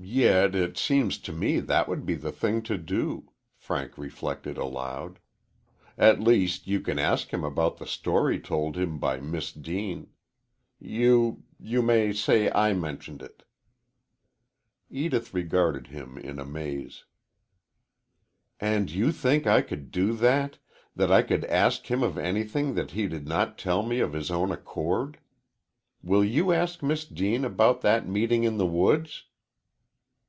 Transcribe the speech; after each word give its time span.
"Yet 0.00 0.54
it 0.54 0.78
seems 0.78 1.18
to 1.18 1.32
me 1.32 1.58
that 1.58 1.88
would 1.88 2.06
be 2.06 2.14
the 2.14 2.30
thing 2.30 2.62
to 2.62 2.78
do," 2.78 3.30
Frank 3.56 3.98
reflected 3.98 4.56
aloud. 4.56 5.18
"At 5.98 6.20
least, 6.20 6.68
you 6.68 6.80
can 6.80 7.00
ask 7.00 7.32
him 7.32 7.42
about 7.42 7.78
the 7.78 7.86
story 7.86 8.38
told 8.38 8.76
him 8.76 9.00
by 9.00 9.18
Miss 9.18 9.52
Deane. 9.52 10.10
You 10.78 11.42
you 11.58 11.82
may 11.82 12.12
say 12.12 12.48
I 12.52 12.74
mentioned 12.74 13.22
it." 13.22 13.42
Edith 14.88 15.34
regarded 15.34 15.88
him 15.88 16.16
in 16.16 16.38
amaze. 16.38 17.04
"And 18.60 18.90
you 18.92 19.10
think 19.10 19.48
I 19.48 19.62
could 19.62 19.90
do 19.90 20.12
that 20.14 20.58
that 20.94 21.10
I 21.10 21.22
could 21.22 21.44
ask 21.46 21.86
him 21.90 22.04
of 22.04 22.16
anything 22.16 22.76
that 22.76 22.92
he 22.92 23.08
did 23.08 23.26
not 23.26 23.58
tell 23.58 23.82
me 23.82 23.98
of 23.98 24.12
his 24.12 24.30
own 24.30 24.52
accord? 24.52 25.18
Will 26.04 26.24
you 26.24 26.52
ask 26.52 26.84
Miss 26.84 27.04
Deane 27.04 27.44
about 27.44 27.80
that 27.80 28.06
meeting 28.08 28.44
in 28.44 28.58
the 28.58 28.66
woods?" 28.66 29.24